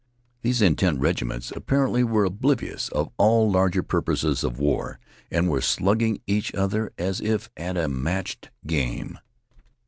These 0.41 0.63
intent 0.63 0.99
regiments 0.99 1.51
apparently 1.55 2.03
were 2.03 2.25
oblivious 2.25 2.89
of 2.89 3.11
all 3.19 3.51
larger 3.51 3.83
purposes 3.83 4.43
of 4.43 4.57
war, 4.57 4.97
and 5.29 5.47
were 5.47 5.61
slugging 5.61 6.23
each 6.25 6.51
other 6.55 6.91
as 6.97 7.21
if 7.21 7.51
at 7.55 7.77
a 7.77 7.87
matched 7.87 8.49
game. 8.65 9.19